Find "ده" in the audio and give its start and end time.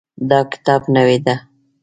1.25-1.35